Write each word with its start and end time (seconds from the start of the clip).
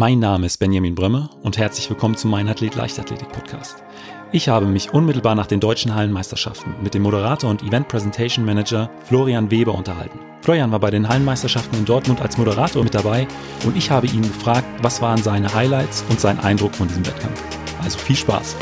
Mein 0.00 0.20
Name 0.20 0.46
ist 0.46 0.58
Benjamin 0.58 0.94
Brömme 0.94 1.28
und 1.42 1.58
herzlich 1.58 1.90
willkommen 1.90 2.16
zum 2.16 2.30
Mein 2.30 2.48
Athlet 2.48 2.76
Leichtathletik 2.76 3.32
Podcast. 3.32 3.82
Ich 4.30 4.48
habe 4.48 4.64
mich 4.64 4.94
unmittelbar 4.94 5.34
nach 5.34 5.48
den 5.48 5.58
deutschen 5.58 5.92
Hallenmeisterschaften 5.92 6.72
mit 6.84 6.94
dem 6.94 7.02
Moderator 7.02 7.50
und 7.50 7.64
Event 7.64 7.88
Presentation 7.88 8.44
Manager 8.44 8.88
Florian 9.02 9.50
Weber 9.50 9.74
unterhalten. 9.74 10.20
Florian 10.42 10.70
war 10.70 10.78
bei 10.78 10.92
den 10.92 11.08
Hallenmeisterschaften 11.08 11.80
in 11.80 11.84
Dortmund 11.84 12.22
als 12.22 12.38
Moderator 12.38 12.84
mit 12.84 12.94
dabei 12.94 13.26
und 13.66 13.76
ich 13.76 13.90
habe 13.90 14.06
ihn 14.06 14.22
gefragt, 14.22 14.68
was 14.82 15.02
waren 15.02 15.20
seine 15.20 15.52
Highlights 15.52 16.04
und 16.08 16.20
sein 16.20 16.38
Eindruck 16.38 16.76
von 16.76 16.86
diesem 16.86 17.04
Wettkampf. 17.04 17.42
Also 17.82 17.98
viel 17.98 18.14
Spaß! 18.14 18.54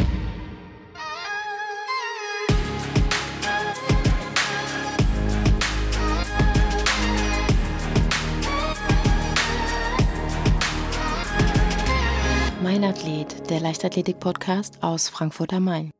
Athlet, 12.87 13.51
der 13.51 13.59
Leichtathletik-Podcast 13.59 14.81
aus 14.81 15.09
Frankfurt 15.09 15.53
am 15.53 15.65
Main. 15.65 15.91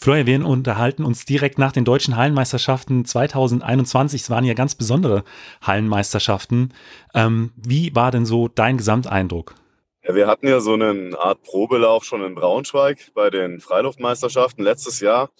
Florian, 0.00 0.26
wir 0.26 0.46
unterhalten 0.46 1.04
uns 1.04 1.26
direkt 1.26 1.58
nach 1.58 1.72
den 1.72 1.84
deutschen 1.84 2.16
Hallenmeisterschaften 2.16 3.04
2021. 3.04 4.22
Es 4.22 4.30
waren 4.30 4.44
ja 4.44 4.54
ganz 4.54 4.74
besondere 4.74 5.22
Hallenmeisterschaften. 5.60 6.72
Ähm, 7.12 7.52
wie 7.56 7.94
war 7.94 8.10
denn 8.10 8.24
so 8.24 8.48
dein 8.48 8.78
Gesamteindruck? 8.78 9.54
Ja, 10.02 10.14
wir 10.14 10.26
hatten 10.26 10.48
ja 10.48 10.60
so 10.60 10.72
eine 10.72 11.14
Art 11.18 11.42
Probelauf 11.42 12.04
schon 12.04 12.24
in 12.24 12.34
Braunschweig 12.34 13.12
bei 13.12 13.28
den 13.28 13.60
Freiluftmeisterschaften 13.60 14.64
letztes 14.64 15.00
Jahr. 15.00 15.30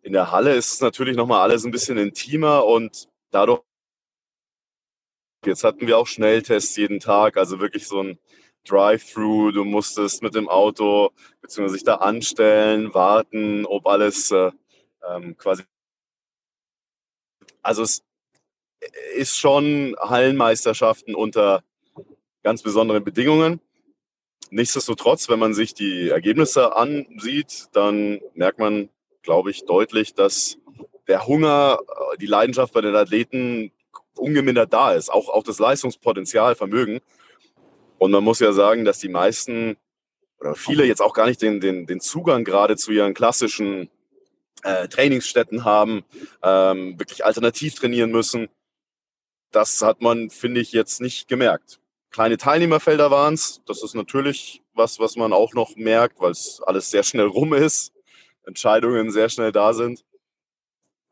In 0.00 0.14
der 0.14 0.32
Halle 0.32 0.54
ist 0.54 0.72
es 0.72 0.80
natürlich 0.80 1.18
nochmal 1.18 1.42
alles 1.42 1.66
ein 1.66 1.70
bisschen 1.70 1.98
intimer 1.98 2.64
und 2.64 3.08
dadurch, 3.30 3.60
jetzt 5.44 5.64
hatten 5.64 5.86
wir 5.86 5.98
auch 5.98 6.06
Schnelltests 6.06 6.76
jeden 6.76 6.98
Tag, 6.98 7.36
also 7.36 7.60
wirklich 7.60 7.86
so 7.86 8.02
ein 8.02 8.18
Drive-Thru, 8.64 9.50
du 9.50 9.64
musstest 9.64 10.22
mit 10.22 10.34
dem 10.34 10.48
Auto 10.48 11.10
beziehungsweise 11.40 11.74
sich 11.74 11.84
da 11.84 11.96
anstellen, 11.96 12.94
warten, 12.94 13.66
ob 13.66 13.86
alles 13.86 14.30
äh, 14.30 14.50
ähm, 15.08 15.36
quasi. 15.36 15.64
Also 17.62 17.82
es 17.82 18.02
ist 19.14 19.36
schon 19.36 19.96
Hallenmeisterschaften 20.00 21.14
unter 21.14 21.62
ganz 22.42 22.62
besonderen 22.62 23.04
Bedingungen. 23.04 23.60
Nichtsdestotrotz, 24.50 25.28
wenn 25.28 25.38
man 25.38 25.54
sich 25.54 25.74
die 25.74 26.10
Ergebnisse 26.10 26.76
ansieht, 26.76 27.68
dann 27.72 28.20
merkt 28.34 28.58
man, 28.58 28.90
glaube 29.22 29.50
ich, 29.50 29.64
deutlich, 29.64 30.14
dass 30.14 30.58
der 31.08 31.26
Hunger, 31.26 31.78
äh, 31.80 32.18
die 32.18 32.26
Leidenschaft 32.26 32.72
bei 32.72 32.80
den 32.80 32.94
Athleten 32.94 33.72
ungemindert 34.14 34.72
da 34.72 34.92
ist. 34.92 35.10
Auch, 35.10 35.28
auch 35.28 35.42
das 35.42 35.58
Leistungspotenzial, 35.58 36.54
Vermögen. 36.54 37.00
Und 38.02 38.10
man 38.10 38.24
muss 38.24 38.40
ja 38.40 38.52
sagen, 38.52 38.84
dass 38.84 38.98
die 38.98 39.08
meisten 39.08 39.76
oder 40.40 40.56
viele 40.56 40.84
jetzt 40.84 41.00
auch 41.00 41.14
gar 41.14 41.26
nicht 41.26 41.40
den, 41.40 41.60
den, 41.60 41.86
den 41.86 42.00
Zugang 42.00 42.42
gerade 42.42 42.76
zu 42.76 42.90
ihren 42.90 43.14
klassischen 43.14 43.90
äh, 44.64 44.88
Trainingsstätten 44.88 45.64
haben, 45.64 46.02
ähm, 46.42 46.98
wirklich 46.98 47.24
alternativ 47.24 47.76
trainieren 47.76 48.10
müssen. 48.10 48.48
Das 49.52 49.82
hat 49.82 50.00
man, 50.00 50.30
finde 50.30 50.60
ich, 50.60 50.72
jetzt 50.72 51.00
nicht 51.00 51.28
gemerkt. 51.28 51.78
Kleine 52.10 52.38
Teilnehmerfelder 52.38 53.12
waren 53.12 53.34
es. 53.34 53.62
Das 53.66 53.84
ist 53.84 53.94
natürlich 53.94 54.62
was, 54.74 54.98
was 54.98 55.14
man 55.14 55.32
auch 55.32 55.54
noch 55.54 55.76
merkt, 55.76 56.20
weil 56.20 56.32
es 56.32 56.60
alles 56.60 56.90
sehr 56.90 57.04
schnell 57.04 57.26
rum 57.26 57.54
ist, 57.54 57.92
Entscheidungen 58.44 59.12
sehr 59.12 59.28
schnell 59.28 59.52
da 59.52 59.74
sind. 59.74 60.04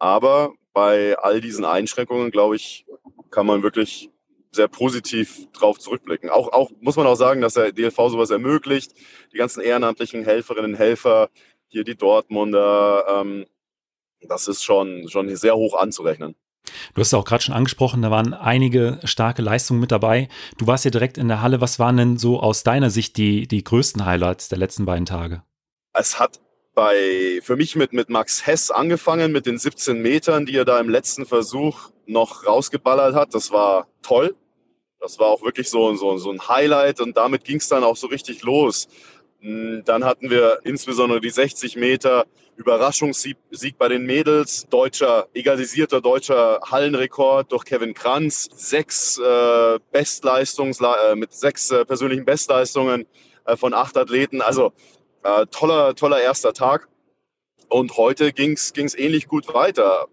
Aber 0.00 0.54
bei 0.72 1.16
all 1.18 1.40
diesen 1.40 1.64
Einschränkungen, 1.64 2.32
glaube 2.32 2.56
ich, 2.56 2.84
kann 3.30 3.46
man 3.46 3.62
wirklich 3.62 4.10
sehr 4.50 4.68
positiv 4.68 5.50
drauf 5.52 5.78
zurückblicken. 5.78 6.30
Auch, 6.30 6.52
auch 6.52 6.70
muss 6.80 6.96
man 6.96 7.06
auch 7.06 7.14
sagen, 7.14 7.40
dass 7.40 7.54
der 7.54 7.72
DLV 7.72 7.96
sowas 7.96 8.30
ermöglicht. 8.30 8.92
Die 9.32 9.38
ganzen 9.38 9.60
ehrenamtlichen 9.60 10.24
Helferinnen 10.24 10.72
und 10.72 10.78
Helfer, 10.78 11.30
hier 11.68 11.84
die 11.84 11.96
Dortmunder, 11.96 13.04
ähm, 13.08 13.46
das 14.22 14.48
ist 14.48 14.62
schon, 14.62 15.08
schon 15.08 15.34
sehr 15.36 15.54
hoch 15.54 15.74
anzurechnen. 15.74 16.34
Du 16.94 17.00
hast 17.00 17.08
es 17.08 17.14
auch 17.14 17.24
gerade 17.24 17.42
schon 17.42 17.54
angesprochen, 17.54 18.02
da 18.02 18.10
waren 18.10 18.34
einige 18.34 19.00
starke 19.04 19.42
Leistungen 19.42 19.80
mit 19.80 19.92
dabei. 19.92 20.28
Du 20.58 20.66
warst 20.66 20.84
ja 20.84 20.90
direkt 20.90 21.18
in 21.18 21.28
der 21.28 21.40
Halle. 21.40 21.60
Was 21.60 21.78
waren 21.78 21.96
denn 21.96 22.18
so 22.18 22.40
aus 22.40 22.62
deiner 22.62 22.90
Sicht 22.90 23.16
die, 23.16 23.48
die 23.48 23.64
größten 23.64 24.04
Highlights 24.04 24.48
der 24.48 24.58
letzten 24.58 24.84
beiden 24.84 25.06
Tage? 25.06 25.42
Es 25.92 26.18
hat 26.18 26.40
bei, 26.74 27.40
für 27.42 27.56
mich 27.56 27.76
mit, 27.76 27.92
mit 27.92 28.10
Max 28.10 28.46
Hess 28.46 28.70
angefangen, 28.70 29.32
mit 29.32 29.46
den 29.46 29.58
17 29.58 30.00
Metern, 30.00 30.46
die 30.46 30.56
er 30.56 30.64
da 30.64 30.78
im 30.78 30.88
letzten 30.88 31.26
Versuch 31.26 31.90
noch 32.10 32.46
rausgeballert 32.46 33.14
hat. 33.14 33.34
Das 33.34 33.50
war 33.50 33.86
toll. 34.02 34.34
Das 35.00 35.18
war 35.18 35.28
auch 35.28 35.42
wirklich 35.42 35.70
so, 35.70 35.94
so, 35.94 36.18
so 36.18 36.30
ein 36.30 36.46
Highlight 36.48 37.00
und 37.00 37.16
damit 37.16 37.44
ging 37.44 37.56
es 37.56 37.68
dann 37.68 37.84
auch 37.84 37.96
so 37.96 38.06
richtig 38.08 38.42
los. 38.42 38.88
Hm, 39.40 39.82
dann 39.86 40.04
hatten 40.04 40.28
wir 40.28 40.58
insbesondere 40.64 41.20
die 41.20 41.30
60 41.30 41.76
Meter 41.76 42.26
Überraschungssieg 42.56 43.38
bei 43.78 43.88
den 43.88 44.04
Mädels, 44.04 44.66
deutscher, 44.68 45.28
egalisierter 45.32 46.02
deutscher 46.02 46.60
Hallenrekord 46.70 47.50
durch 47.50 47.64
Kevin 47.64 47.94
Kranz, 47.94 48.50
sechs 48.54 49.16
äh, 49.18 49.78
Bestleistungs 49.90 50.78
äh, 50.82 51.14
mit 51.14 51.32
sechs 51.32 51.70
äh, 51.70 51.86
persönlichen 51.86 52.26
Bestleistungen 52.26 53.06
äh, 53.46 53.56
von 53.56 53.72
acht 53.72 53.96
Athleten. 53.96 54.42
Also 54.42 54.74
äh, 55.22 55.46
toller, 55.46 55.94
toller 55.94 56.20
erster 56.20 56.52
Tag. 56.52 56.88
Und 57.70 57.96
heute 57.96 58.32
ging 58.32 58.52
es 58.52 58.94
ähnlich 58.94 59.26
gut 59.26 59.54
weiter. 59.54 60.08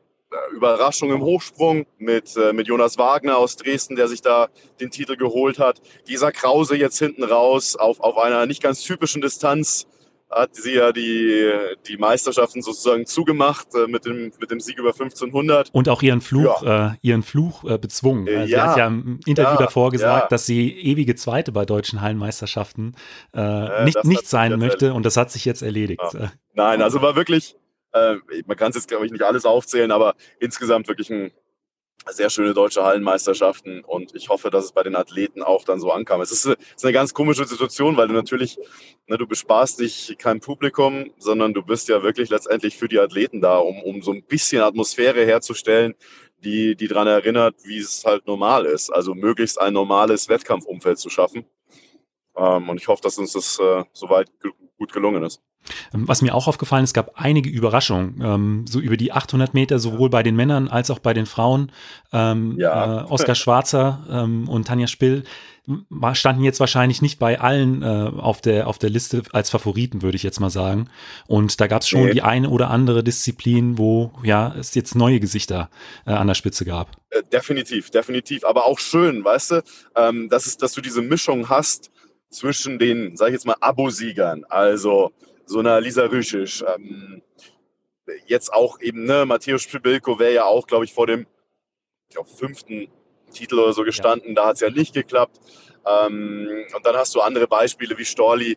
Äh, 0.58 0.68
Überraschung 0.68 1.12
im 1.12 1.22
Hochsprung 1.22 1.86
mit, 1.98 2.36
äh, 2.36 2.54
mit 2.54 2.68
Jonas 2.68 2.98
Wagner 2.98 3.38
aus 3.38 3.56
Dresden, 3.56 3.96
der 3.96 4.08
sich 4.08 4.22
da 4.22 4.50
den 4.80 4.92
Titel 4.92 5.16
geholt 5.16 5.60
hat. 5.60 5.82
Dieser 6.08 6.32
Krause 6.32 6.76
jetzt 6.76 7.00
hinten 7.00 7.24
raus 7.24 7.76
auf, 7.76 8.00
auf 8.00 8.18
einer 8.18 8.46
nicht 8.46 8.62
ganz 8.62 8.82
typischen 8.82 9.22
Distanz 9.22 9.88
hat 10.30 10.56
sie 10.56 10.74
ja 10.74 10.92
die, 10.92 11.54
die 11.88 11.96
Meisterschaften 11.96 12.62
sozusagen 12.62 13.06
zugemacht 13.06 13.68
äh, 13.76 13.88
mit, 13.88 14.04
dem, 14.04 14.34
mit 14.42 14.52
dem 14.52 14.60
Sieg 14.60 14.78
über 14.78 14.90
1500. 14.90 15.70
Und 15.72 15.88
auch 15.88 16.02
ihren 16.02 16.20
Fluch, 16.20 16.64
ja. 16.64 16.90
äh, 16.90 16.92
ihren 17.02 17.24
Fluch 17.24 17.64
äh, 17.64 17.78
bezwungen. 17.78 18.28
Also 18.28 18.40
ja, 18.42 18.46
sie 18.46 18.58
hat 18.58 18.78
ja 18.78 18.88
im 18.88 19.22
Interview 19.26 19.52
ja, 19.52 19.58
davor 19.58 19.90
gesagt, 19.90 20.34
dass 20.34 20.46
sie 20.46 20.70
ewige 20.70 21.16
Zweite 21.16 21.54
bei 21.54 21.66
deutschen 21.66 22.02
Hallenmeisterschaften 22.02 22.98
äh, 23.34 23.86
nicht, 23.86 24.04
nicht 24.04 24.28
sein 24.28 24.60
möchte 24.60 24.94
und 24.94 25.06
das 25.06 25.16
hat 25.16 25.32
sich 25.32 25.46
jetzt 25.46 25.62
erledigt. 25.62 26.02
Nein, 26.54 26.82
also 26.82 27.02
war 27.02 27.16
wirklich, 27.16 27.54
äh, 27.54 27.67
man 28.46 28.58
kann 28.58 28.70
es 28.70 28.76
jetzt, 28.76 28.88
glaube 28.88 29.06
ich, 29.06 29.12
nicht 29.12 29.24
alles 29.24 29.46
aufzählen, 29.46 29.92
aber 29.92 30.16
insgesamt 30.40 30.88
wirklich 30.88 31.10
ein 31.10 31.32
sehr 32.10 32.30
schöne 32.30 32.54
deutsche 32.54 32.84
Hallenmeisterschaften 32.84 33.84
und 33.84 34.16
ich 34.16 34.30
hoffe, 34.30 34.50
dass 34.50 34.66
es 34.66 34.72
bei 34.72 34.84
den 34.84 34.96
Athleten 34.96 35.44
auch 35.44 35.64
dann 35.64 35.80
so 35.80 35.92
ankam. 35.92 36.22
Es 36.22 36.32
ist, 36.32 36.46
es 36.46 36.56
ist 36.78 36.86
eine 36.86 36.94
ganz 36.94 37.14
komische 37.14 37.46
Situation, 37.46 37.98
weil 37.98 38.08
du 38.08 38.14
natürlich, 38.14 38.58
ne, 39.08 39.18
du 39.18 39.28
besparst 39.28 39.80
dich 39.80 40.16
kein 40.18 40.40
Publikum, 40.40 41.12
sondern 41.18 41.54
du 41.54 41.64
bist 41.64 41.90
ja 41.90 42.04
wirklich 42.04 42.30
letztendlich 42.30 42.78
für 42.78 42.88
die 42.88 43.00
Athleten 43.00 43.42
da, 43.42 43.58
um, 43.58 43.82
um 43.82 44.02
so 44.02 44.12
ein 44.12 44.24
bisschen 44.24 44.62
Atmosphäre 44.62 45.26
herzustellen, 45.26 45.96
die, 46.44 46.76
die 46.76 46.88
daran 46.88 47.08
erinnert, 47.08 47.56
wie 47.64 47.80
es 47.80 48.06
halt 48.06 48.28
normal 48.28 48.66
ist. 48.66 48.90
Also 48.90 49.16
möglichst 49.16 49.60
ein 49.60 49.74
normales 49.74 50.30
Wettkampfumfeld 50.30 51.00
zu 51.00 51.10
schaffen. 51.10 51.46
Ähm, 52.36 52.70
und 52.70 52.80
ich 52.80 52.88
hoffe, 52.88 53.02
dass 53.02 53.18
uns 53.18 53.34
das 53.34 53.60
äh, 53.60 53.84
soweit 53.94 54.30
gut 54.78 54.94
gelungen 54.94 55.24
ist. 55.24 55.42
Ähm, 55.94 56.08
was 56.08 56.22
mir 56.22 56.34
auch 56.34 56.48
aufgefallen 56.48 56.84
ist, 56.84 56.92
es 56.92 56.94
gab 56.94 57.12
einige 57.16 57.50
Überraschungen, 57.50 58.22
ähm, 58.24 58.66
so 58.68 58.80
über 58.80 58.98
die 58.98 59.12
800 59.12 59.54
Meter, 59.54 59.80
sowohl 59.80 60.10
bei 60.10 60.24
den 60.24 60.36
Männern 60.36 60.68
als 60.68 60.90
auch 60.92 61.00
bei 61.00 61.14
den 61.14 61.26
Frauen. 61.26 61.72
Ähm, 62.14 62.56
ja. 62.58 63.02
äh, 63.02 63.04
Oskar 63.06 63.36
Schwarzer 63.36 64.06
ähm, 64.10 64.48
und 64.48 64.68
Tanja 64.68 64.88
Spill 64.88 65.24
standen 66.14 66.44
jetzt 66.44 66.62
wahrscheinlich 66.62 67.02
nicht 67.02 67.20
bei 67.20 67.42
allen 67.42 67.84
äh, 67.84 67.86
auf, 67.86 68.40
der, 68.40 68.68
auf 68.68 68.78
der 68.78 68.90
Liste 68.90 69.24
als 69.34 69.50
Favoriten, 69.50 70.02
würde 70.02 70.16
ich 70.16 70.24
jetzt 70.24 70.40
mal 70.40 70.50
sagen. 70.50 70.90
Und 71.28 71.60
da 71.60 71.68
gab 71.68 71.82
es 71.82 71.90
schon 71.90 72.06
nee. 72.06 72.14
die 72.14 72.22
eine 72.22 72.50
oder 72.50 72.70
andere 72.70 73.04
Disziplin, 73.04 73.78
wo 73.78 74.14
ja 74.24 74.56
es 74.58 74.76
jetzt 74.76 74.96
neue 74.96 75.20
Gesichter 75.20 75.70
äh, 76.06 76.12
an 76.12 76.28
der 76.28 76.36
Spitze 76.36 76.64
gab. 76.64 76.92
Äh, 77.10 77.22
definitiv, 77.34 77.90
definitiv. 77.90 78.46
Aber 78.46 78.66
auch 78.66 78.80
schön, 78.80 79.26
weißt 79.26 79.52
du, 79.52 79.64
ähm, 79.98 80.30
dass, 80.30 80.46
es, 80.46 80.56
dass 80.56 80.72
du 80.72 80.80
diese 80.80 81.02
Mischung 81.02 81.50
hast 81.50 81.92
zwischen 82.30 82.80
den, 82.80 83.18
sag 83.18 83.28
ich 83.28 83.34
jetzt 83.34 83.46
mal, 83.46 83.58
Abo-Siegern, 83.60 84.46
also 84.46 85.12
so 85.48 85.60
einer 85.60 85.82
Lisa 85.82 86.04
Rüschisch. 86.04 86.64
Ähm, 86.64 87.22
jetzt 88.26 88.54
auch 88.54 88.80
eben, 88.80 89.06
ne, 89.06 89.26
Matthäus 89.26 89.64
Spibilko 89.64 90.20
wäre 90.20 90.34
ja 90.34 90.46
auch, 90.46 90.68
glaube 90.68 90.86
ich, 90.86 90.94
vor 90.94 91.08
dem 91.08 91.26
ich 92.10 92.16
glaub, 92.16 92.28
fünften 92.30 92.88
Titel 93.34 93.60
oder 93.60 93.74
so 93.74 93.84
gestanden. 93.84 94.30
Ja. 94.30 94.36
Da 94.36 94.48
hat 94.48 94.56
es 94.56 94.62
ja 94.62 94.70
nicht 94.70 94.94
geklappt. 94.94 95.40
Ähm, 95.86 96.66
und 96.76 96.86
dann 96.86 96.96
hast 96.96 97.16
du 97.16 97.22
andere 97.22 97.48
Beispiele 97.48 97.98
wie 97.98 98.06
Storli. 98.06 98.54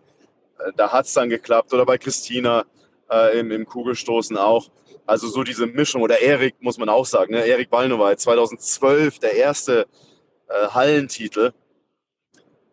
Äh, 0.59 0.73
da 0.77 0.93
hat 0.93 1.07
es 1.07 1.15
dann 1.15 1.29
geklappt. 1.29 1.73
Oder 1.73 1.87
bei 1.87 1.99
Christina 1.99 2.65
äh, 3.11 3.39
im, 3.39 3.51
im 3.51 3.67
Kugelstoßen 3.67 4.37
auch. 4.37 4.69
Also 5.07 5.29
so 5.29 5.43
diese 5.43 5.67
Mischung. 5.67 6.03
Oder 6.03 6.21
Erik, 6.21 6.57
muss 6.61 6.79
man 6.79 6.89
auch 6.89 7.07
sagen. 7.07 7.33
Ne? 7.33 7.45
Erik 7.45 7.71
Balnowait, 7.71 8.21
2012 8.21 9.19
der 9.19 9.35
erste 9.35 9.87
äh, 10.49 10.69
Hallentitel. 10.69 11.53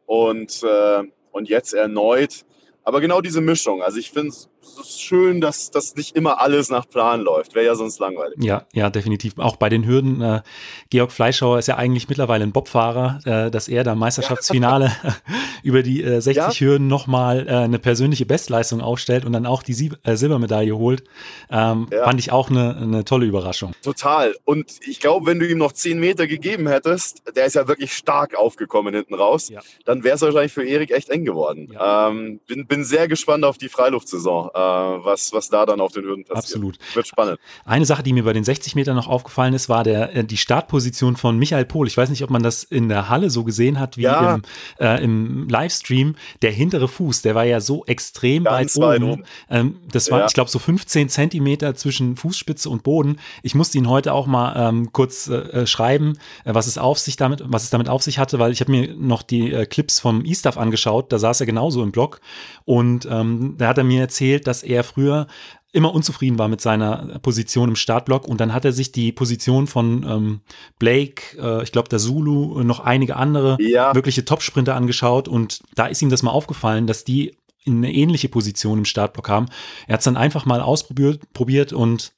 Und, 0.06 0.64
äh, 0.64 1.04
und 1.32 1.50
jetzt 1.50 1.74
erneut 1.74 2.46
aber 2.88 3.02
genau 3.02 3.20
diese 3.20 3.42
Mischung. 3.42 3.84
Also 3.84 3.98
ich 3.98 4.12
finde 4.12 4.30
ist 4.30 4.50
schön, 4.86 5.42
dass 5.42 5.72
das 5.72 5.96
nicht 5.96 6.16
immer 6.16 6.40
alles 6.42 6.70
nach 6.70 6.88
Plan 6.88 7.22
läuft. 7.22 7.56
Wäre 7.56 7.66
ja 7.66 7.76
sonst 7.76 8.00
langweilig. 8.00 8.38
Ja, 8.42 8.66
ja, 8.74 8.90
definitiv. 8.90 9.38
Auch 9.38 9.56
bei 9.56 9.70
den 9.70 9.86
Hürden. 9.86 10.22
Äh, 10.22 10.42
Georg 10.90 11.12
Fleischhauer 11.12 11.60
ist 11.60 11.68
ja 11.68 11.78
eigentlich 11.78 12.10
mittlerweile 12.10 12.44
ein 12.44 12.52
Bobfahrer, 12.52 13.20
äh, 13.26 13.52
dass 13.52 13.68
er 13.68 13.84
da 13.84 13.96
Meisterschaftsfinale 13.96 14.92
über 15.64 15.84
die 15.84 16.04
äh, 16.04 16.22
60 16.22 16.36
ja. 16.36 16.52
Hürden 16.66 16.88
nochmal 16.88 17.48
äh, 17.48 17.52
eine 17.52 17.80
persönliche 17.80 18.26
Bestleistung 18.26 18.82
aufstellt 18.82 19.26
und 19.26 19.34
dann 19.34 19.46
auch 19.46 19.64
die 19.64 19.74
Sieb 19.74 19.98
äh, 20.04 20.16
Silbermedaille 20.16 20.76
holt. 20.78 21.04
Ähm, 21.50 21.88
ja. 21.92 22.04
Fand 22.04 22.20
ich 22.20 22.32
auch 22.32 22.50
eine, 22.50 22.76
eine 22.76 23.06
tolle 23.06 23.26
Überraschung. 23.26 23.74
Total. 23.84 24.36
Und 24.46 24.80
ich 24.88 25.00
glaube, 25.00 25.26
wenn 25.26 25.40
du 25.40 25.48
ihm 25.48 25.58
noch 25.58 25.72
10 25.72 26.00
Meter 26.00 26.28
gegeben 26.28 26.68
hättest, 26.68 27.24
der 27.36 27.46
ist 27.46 27.56
ja 27.56 27.68
wirklich 27.68 27.94
stark 27.94 28.36
aufgekommen 28.36 28.94
hinten 28.94 29.16
raus, 29.16 29.50
ja. 29.50 29.62
dann 29.86 30.04
wäre 30.04 30.16
es 30.16 30.22
wahrscheinlich 30.22 30.54
für 30.54 30.66
Erik 30.66 30.92
echt 30.92 31.10
eng 31.10 31.26
geworden. 31.26 31.76
Ähm, 31.80 32.40
bin, 32.48 32.68
bin 32.68 32.84
sehr 32.84 33.08
gespannt 33.08 33.44
auf 33.44 33.58
die 33.58 33.70
Freiluftsaison, 33.70 34.50
was, 34.58 35.34
was 35.34 35.50
da 35.50 35.66
dann 35.66 35.82
auf 35.82 35.92
den 35.94 36.04
Hürden 36.04 36.24
passiert. 36.24 36.46
Absolut. 36.46 36.78
Wird 36.94 37.08
spannend. 37.08 37.40
Eine 37.66 37.86
Sache, 37.86 38.04
die 38.04 38.14
mir 38.14 38.24
bei 38.24 38.34
den 38.34 38.44
60 38.44 38.76
Metern 38.76 38.96
noch 38.96 39.08
aufgefallen 39.08 39.54
ist, 39.54 39.70
war 39.70 39.84
der, 39.84 40.16
äh, 40.16 40.24
die 40.24 40.38
Startposition 40.38 41.16
von 41.16 41.38
Michael 41.38 41.66
Pohl. 41.66 41.88
Ich 41.88 41.98
weiß 41.98 42.10
nicht, 42.10 42.24
ob 42.24 42.30
man 42.30 42.44
das 42.44 42.64
in 42.64 42.90
der 42.90 43.10
Halle 43.10 43.30
so 43.30 43.44
gesehen 43.44 43.80
hat 43.80 43.98
wie 43.98 44.04
ja. 44.04 44.36
im, 44.36 44.42
äh, 44.80 45.04
im 45.04 45.48
Livestream. 45.50 46.16
Der 46.42 46.52
hintere 46.52 46.88
Fuß, 46.88 47.22
der 47.22 47.36
war 47.36 47.44
ja 47.44 47.60
so 47.60 47.86
extrem 47.86 48.46
Ganz 48.46 48.78
weit 48.78 49.02
oben. 49.02 49.24
Ähm, 49.50 49.80
das 49.92 50.12
war, 50.12 50.20
ja. 50.20 50.26
ich 50.28 50.34
glaube, 50.34 50.50
so 50.50 50.60
15 50.60 51.10
Zentimeter 51.10 51.76
zwischen 51.76 52.16
Fußspitze 52.16 52.70
und 52.70 52.84
Boden. 52.84 53.18
Ich 53.44 53.56
musste 53.56 53.78
ihn 53.78 53.90
heute 53.90 54.14
auch 54.14 54.28
mal 54.28 54.70
ähm, 54.70 54.92
kurz 54.92 55.28
äh, 55.28 55.36
äh 55.36 55.68
schreiben, 55.68 56.18
äh, 56.46 56.54
was 56.54 56.68
es 56.68 56.78
auf 56.78 57.00
sich 57.00 57.18
damit, 57.18 57.44
was 57.46 57.64
es 57.64 57.70
damit 57.70 57.90
auf 57.90 58.04
sich 58.04 58.20
hatte, 58.20 58.40
weil 58.40 58.52
ich 58.52 58.62
habe 58.62 58.72
mir 58.72 58.96
noch 58.96 59.24
die 59.24 59.52
äh, 59.52 59.66
Clips 59.66 60.00
vom 60.00 60.26
E-Staff 60.26 60.58
angeschaut. 60.58 61.12
Da 61.12 61.20
saß 61.20 61.40
er 61.42 61.46
genauso 61.46 61.84
im 61.84 61.92
Blog 61.92 62.22
und 62.66 63.08
ähm, 63.10 63.56
da 63.58 63.68
hat 63.68 63.78
er 63.78 63.84
mir 63.84 64.02
erzählt, 64.02 64.47
dass 64.48 64.64
er 64.64 64.84
früher 64.84 65.28
immer 65.74 65.94
unzufrieden 65.94 66.40
war 66.40 66.48
mit 66.48 66.62
seiner 66.62 67.20
Position 67.20 67.70
im 67.70 67.76
Startblock 67.76 68.28
und 68.28 68.40
dann 68.40 68.54
hat 68.54 68.66
er 68.66 68.72
sich 68.72 68.92
die 68.92 69.12
Position 69.12 69.68
von 69.68 70.04
ähm, 70.04 70.42
Blake, 70.80 71.38
äh, 71.38 71.64
ich 71.64 71.72
glaube 71.72 71.90
der 71.90 72.00
Zulu, 72.00 72.64
noch 72.64 72.80
einige 72.80 73.16
andere 73.16 73.58
ja. 73.60 73.94
wirkliche 73.94 74.26
Topsprinter 74.26 74.76
angeschaut 74.76 75.28
und 75.28 75.62
da 75.76 75.88
ist 75.88 76.02
ihm 76.02 76.10
das 76.10 76.24
mal 76.24 76.32
aufgefallen, 76.32 76.88
dass 76.88 77.04
die 77.04 77.38
eine 77.68 77.94
ähnliche 77.94 78.30
Position 78.30 78.80
im 78.80 78.86
Startblock 78.86 79.28
haben. 79.30 79.48
Er 79.88 79.94
hat 79.94 80.00
es 80.00 80.06
dann 80.06 80.18
einfach 80.18 80.46
mal 80.46 80.62
ausprobiert 80.62 81.34
probiert 81.34 81.74
und 81.74 82.14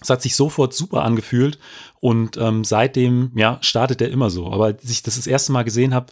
es 0.00 0.10
hat 0.10 0.22
sich 0.22 0.34
sofort 0.34 0.74
super 0.74 1.04
angefühlt 1.04 1.58
und 2.04 2.36
ähm, 2.36 2.64
seitdem, 2.64 3.30
ja, 3.36 3.58
startet 3.60 4.02
er 4.02 4.10
immer 4.10 4.28
so. 4.28 4.50
Aber 4.50 4.64
als 4.64 4.90
ich 4.90 5.04
das 5.04 5.14
das 5.14 5.28
erste 5.28 5.52
Mal 5.52 5.62
gesehen 5.62 5.94
habe, 5.94 6.06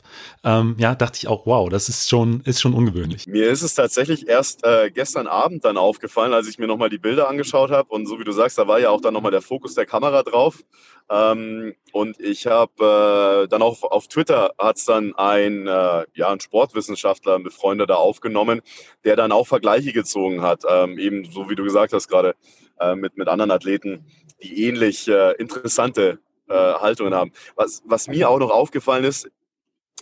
ähm, 0.44 0.76
ja, 0.78 0.94
dachte 0.94 1.16
ich 1.16 1.26
auch, 1.26 1.46
wow, 1.46 1.68
das 1.68 1.88
ist 1.88 2.08
schon, 2.08 2.42
ist 2.44 2.60
schon 2.60 2.74
ungewöhnlich. 2.74 3.26
Mir 3.26 3.50
ist 3.50 3.62
es 3.62 3.74
tatsächlich 3.74 4.28
erst 4.28 4.64
äh, 4.64 4.92
gestern 4.92 5.26
Abend 5.26 5.64
dann 5.64 5.76
aufgefallen, 5.76 6.32
als 6.32 6.46
ich 6.46 6.60
mir 6.60 6.68
nochmal 6.68 6.90
die 6.90 6.98
Bilder 6.98 7.28
angeschaut 7.28 7.72
habe. 7.72 7.88
Und 7.88 8.06
so 8.06 8.20
wie 8.20 8.24
du 8.24 8.30
sagst, 8.30 8.56
da 8.56 8.68
war 8.68 8.78
ja 8.78 8.90
auch 8.90 9.00
dann 9.00 9.14
nochmal 9.14 9.32
der 9.32 9.42
Fokus 9.42 9.74
der 9.74 9.84
Kamera 9.84 10.22
drauf. 10.22 10.62
Ähm, 11.10 11.74
und 11.90 12.20
ich 12.20 12.46
habe 12.46 13.42
äh, 13.46 13.48
dann 13.48 13.60
auch 13.60 13.82
auf 13.82 14.06
Twitter 14.06 14.52
hat 14.58 14.76
es 14.76 14.84
dann 14.84 15.12
ein, 15.16 15.66
äh, 15.66 16.04
ja, 16.14 16.28
ein 16.28 16.38
Sportwissenschaftler, 16.38 17.34
ein 17.34 17.42
Befreundeter 17.42 17.98
aufgenommen, 17.98 18.60
der 19.04 19.16
dann 19.16 19.32
auch 19.32 19.48
Vergleiche 19.48 19.92
gezogen 19.92 20.40
hat. 20.40 20.62
Ähm, 20.70 21.00
eben 21.00 21.24
so 21.24 21.50
wie 21.50 21.56
du 21.56 21.64
gesagt 21.64 21.92
hast 21.92 22.06
gerade 22.06 22.36
äh, 22.78 22.94
mit, 22.94 23.16
mit 23.16 23.26
anderen 23.26 23.50
Athleten, 23.50 24.06
die 24.42 24.64
ähnlich 24.64 25.08
äh, 25.08 25.32
interessante 25.80 26.18
äh, 26.48 26.54
Haltungen 26.54 27.14
haben. 27.14 27.32
Was, 27.56 27.82
was 27.86 28.08
mir 28.08 28.28
auch 28.28 28.38
noch 28.38 28.50
aufgefallen 28.50 29.04
ist, 29.04 29.30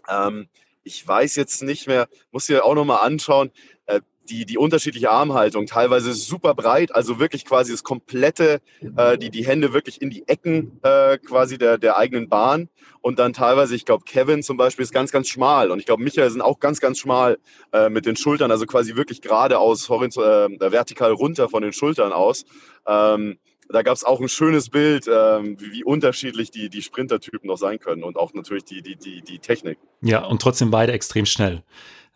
ähm, 0.08 0.48
ich 0.82 1.06
weiß 1.06 1.36
jetzt 1.36 1.62
nicht 1.62 1.86
mehr, 1.86 2.08
muss 2.30 2.46
dir 2.46 2.64
auch 2.64 2.74
noch 2.74 2.84
mal 2.84 2.98
anschauen, 2.98 3.50
äh, 3.86 4.00
die, 4.30 4.44
die 4.44 4.58
unterschiedliche 4.58 5.10
Armhaltung, 5.10 5.66
teilweise 5.66 6.12
super 6.12 6.54
breit, 6.54 6.94
also 6.94 7.18
wirklich 7.18 7.46
quasi 7.46 7.72
das 7.72 7.82
komplette, 7.82 8.60
äh, 8.96 9.16
die, 9.16 9.30
die 9.30 9.46
Hände 9.46 9.72
wirklich 9.72 10.02
in 10.02 10.10
die 10.10 10.28
Ecken 10.28 10.80
äh, 10.82 11.16
quasi 11.18 11.56
der, 11.56 11.78
der 11.78 11.96
eigenen 11.96 12.28
Bahn 12.28 12.68
und 13.00 13.18
dann 13.18 13.32
teilweise, 13.32 13.74
ich 13.74 13.86
glaube, 13.86 14.04
Kevin 14.04 14.42
zum 14.42 14.58
Beispiel 14.58 14.82
ist 14.82 14.92
ganz, 14.92 15.12
ganz 15.12 15.28
schmal 15.28 15.70
und 15.70 15.78
ich 15.78 15.86
glaube, 15.86 16.02
Michael 16.02 16.30
sind 16.30 16.42
auch 16.42 16.60
ganz, 16.60 16.80
ganz 16.80 16.98
schmal 16.98 17.38
äh, 17.72 17.88
mit 17.88 18.04
den 18.04 18.16
Schultern, 18.16 18.50
also 18.50 18.66
quasi 18.66 18.96
wirklich 18.96 19.22
geradeaus, 19.22 19.88
horizontal, 19.88 20.52
äh, 20.60 20.72
vertikal 20.72 21.12
runter 21.12 21.48
von 21.48 21.62
den 21.62 21.72
Schultern 21.72 22.12
aus. 22.12 22.44
Ähm, 22.86 23.38
da 23.68 23.82
gab 23.82 23.94
es 23.94 24.04
auch 24.04 24.20
ein 24.20 24.28
schönes 24.28 24.70
Bild, 24.70 25.06
ähm, 25.08 25.60
wie, 25.60 25.72
wie, 25.72 25.84
unterschiedlich 25.84 26.50
die, 26.50 26.68
die 26.68 26.82
Sprintertypen 26.82 27.46
noch 27.46 27.58
sein 27.58 27.78
können 27.78 28.02
und 28.02 28.16
auch 28.16 28.32
natürlich 28.34 28.64
die, 28.64 28.82
die, 28.82 28.96
die, 28.96 29.22
die 29.22 29.38
Technik. 29.38 29.78
Ja, 30.00 30.24
und 30.24 30.40
trotzdem 30.40 30.70
beide 30.70 30.92
extrem 30.92 31.26
schnell. 31.26 31.62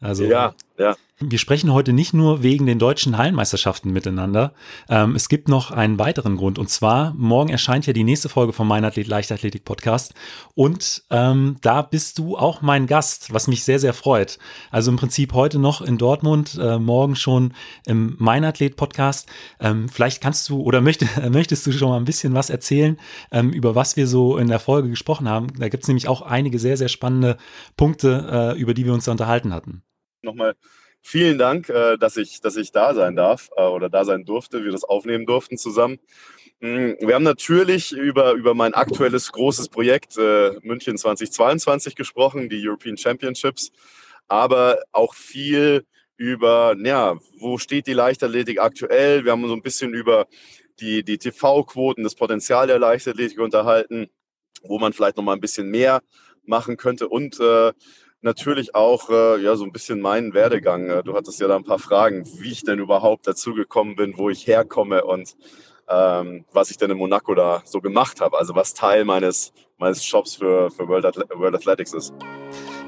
Also, 0.01 0.25
ja, 0.25 0.55
ja. 0.79 0.97
Wir 1.25 1.39
sprechen 1.39 1.73
heute 1.73 1.93
nicht 1.93 2.15
nur 2.15 2.43
wegen 2.43 2.67
den 2.67 2.79
deutschen 2.79 3.17
Hallenmeisterschaften 3.17 3.93
miteinander. 3.93 4.55
Ähm, 4.89 5.15
es 5.15 5.29
gibt 5.29 5.49
noch 5.49 5.71
einen 5.71 5.99
weiteren 5.99 6.37
Grund. 6.37 6.59
Und 6.59 6.69
zwar, 6.69 7.15
morgen 7.15 7.51
erscheint 7.51 7.87
ja 7.87 7.93
die 7.93 8.03
nächste 8.03 8.29
Folge 8.29 8.53
vom 8.53 8.67
Mein 8.67 8.85
Athlet 8.85 9.07
Leichtathletik 9.07 9.65
Podcast. 9.65 10.15
Und 10.55 11.05
ähm, 11.11 11.59
da 11.61 11.83
bist 11.83 12.19
du 12.19 12.37
auch 12.37 12.61
mein 12.61 12.87
Gast, 12.87 13.33
was 13.33 13.47
mich 13.47 13.63
sehr, 13.63 13.79
sehr 13.79 13.95
freut. 13.95 14.39
Also 14.71 14.91
im 14.91 14.97
Prinzip 14.97 15.33
heute 15.33 15.59
noch 15.61 15.81
in 15.81 15.97
Dortmund, 15.97 16.59
äh, 16.61 16.79
morgen 16.79 17.15
schon 17.15 17.55
im 17.87 18.17
Mein 18.19 18.45
Athlet 18.45 18.77
Podcast. 18.77 19.29
Ähm, 19.61 19.89
vielleicht 19.89 20.21
kannst 20.23 20.49
du 20.49 20.61
oder 20.63 20.81
möcht, 20.81 21.05
möchtest 21.31 21.67
du 21.67 21.73
schon 21.73 21.91
mal 21.91 21.99
ein 21.99 22.05
bisschen 22.05 22.35
was 22.35 22.51
erzählen, 22.51 22.99
ähm, 23.31 23.51
über 23.51 23.75
was 23.75 23.97
wir 23.97 24.09
so 24.09 24.39
in 24.39 24.49
der 24.49 24.61
Folge 24.61 24.89
gesprochen 24.89 25.29
haben. 25.29 25.49
Da 25.59 25.69
gibt 25.69 25.85
es 25.85 25.89
nämlich 25.89 26.09
auch 26.09 26.23
einige 26.23 26.59
sehr, 26.59 26.77
sehr 26.77 26.89
spannende 26.89 27.37
Punkte, 27.77 28.55
äh, 28.57 28.61
über 28.61 28.75
die 28.75 28.87
wir 28.87 28.93
uns 28.93 29.05
da 29.05 29.13
unterhalten 29.13 29.53
hatten 29.53 29.83
nochmal 30.23 30.55
vielen 31.03 31.39
Dank, 31.39 31.69
äh, 31.69 31.99
dass, 31.99 32.17
ich, 32.17 32.41
dass 32.41 32.57
ich 32.57 32.73
da 32.73 32.95
sein 32.95 33.17
darf 33.17 33.51
äh, 33.57 33.63
oder 33.63 33.91
da 33.91 34.05
sein 34.05 34.25
durfte, 34.25 34.65
wir 34.65 34.73
das 34.73 34.85
aufnehmen 34.85 35.27
durften 35.27 35.59
zusammen. 35.59 35.99
Mm, 36.61 36.93
wir 37.01 37.15
haben 37.15 37.25
natürlich 37.25 37.93
über, 37.93 38.33
über 38.33 38.55
mein 38.55 38.73
aktuelles 38.73 39.33
großes 39.33 39.69
Projekt 39.69 40.17
äh, 40.17 40.53
München 40.63 40.97
2022 40.97 41.97
gesprochen, 41.97 42.49
die 42.49 42.67
European 42.67 42.97
Championships, 42.97 43.73
aber 44.29 44.79
auch 44.93 45.15
viel 45.15 45.85
über, 46.17 46.77
ja, 46.79 47.19
wo 47.39 47.59
steht 47.59 47.89
die 47.89 47.95
Leichtathletik 47.95 48.61
aktuell? 48.61 49.25
Wir 49.25 49.33
haben 49.33 49.47
so 49.49 49.55
ein 49.55 49.63
bisschen 49.63 49.93
über 49.93 50.29
die, 50.79 51.03
die 51.03 51.19
TV-Quoten, 51.19 52.05
das 52.05 52.15
Potenzial 52.15 52.69
der 52.69 52.79
Leichtathletik 52.79 53.41
unterhalten, 53.41 54.09
wo 54.63 54.79
man 54.79 54.93
vielleicht 54.93 55.17
noch 55.17 55.25
mal 55.25 55.33
ein 55.33 55.41
bisschen 55.41 55.69
mehr 55.69 56.01
machen 56.45 56.77
könnte 56.77 57.09
und 57.09 57.41
äh, 57.41 57.73
natürlich 58.23 58.75
auch 58.75 59.11
äh, 59.11 59.43
ja 59.43 59.57
so 59.57 59.65
ein 59.65 59.73
bisschen 59.73 60.01
meinen 60.01 60.35
Werdegang. 60.35 60.89
Äh, 60.89 61.03
du 61.03 61.15
hattest 61.15 61.41
ja 61.41 61.49
da 61.49 61.57
ein 61.57 61.65
paar 61.65 61.79
Fragen, 61.79 62.25
wie 62.39 62.53
ich 62.53 62.63
denn 62.63 62.79
überhaupt 62.79 63.27
dazu 63.27 63.55
gekommen 63.55 63.97
bin, 63.97 64.17
wo 64.17 64.31
ich 64.31 64.47
herkomme 64.47 65.05
und 65.05 65.37
ähm, 65.89 66.45
was 66.53 66.71
ich 66.71 66.79
denn 66.79 66.91
in 66.91 66.97
Monaco 66.97 67.35
da 67.35 67.63
so 67.65 67.81
gemacht 67.81 68.21
habe. 68.21 68.39
Also 68.39 68.55
was 68.55 68.75
Teil 68.75 69.05
meines, 69.05 69.53
meines 69.79 70.09
Jobs 70.09 70.37
für, 70.37 70.71
für 70.71 70.89
World, 70.89 71.05
Athle 71.05 71.27
World 71.35 71.55
Athletics 71.55 71.93
ist. 71.93 72.15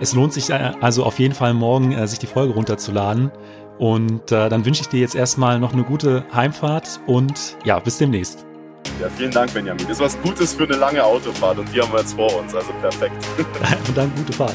Es 0.01 0.15
lohnt 0.15 0.33
sich 0.33 0.51
äh, 0.51 0.73
also 0.81 1.05
auf 1.05 1.19
jeden 1.19 1.35
Fall 1.35 1.55
morgen, 1.55 1.93
äh, 1.93 2.07
sich 2.07 2.19
die 2.19 2.27
Folge 2.27 2.55
runterzuladen. 2.55 3.31
Und 3.79 4.31
äh, 4.31 4.49
dann 4.49 4.65
wünsche 4.65 4.83
ich 4.83 4.89
dir 4.89 5.01
jetzt 5.01 5.17
erstmal 5.17 5.59
noch 5.59 5.73
eine 5.73 5.83
gute 5.83 6.25
Heimfahrt 6.33 7.01
und 7.07 7.57
ja, 7.65 7.81
bis 7.81 7.99
demnächst. 7.99 8.47
Ja, 9.01 9.09
vielen 9.09 9.33
Dank, 9.33 9.53
Benjamin. 9.53 9.85
Das 9.89 9.99
ist 9.99 10.01
was 10.01 10.23
Gutes 10.23 10.55
für 10.55 10.65
eine 10.65 10.77
lange 10.77 11.03
Autofahrt 11.05 11.59
und 11.59 11.75
die 11.75 11.81
haben 11.81 11.93
wir 11.93 11.99
jetzt 11.99 12.15
vor 12.15 12.33
uns, 12.39 12.55
also 12.55 12.73
perfekt. 12.81 13.17
und 13.89 13.97
dann 13.97 14.13
gute 14.15 14.33
Fahrt. 14.33 14.55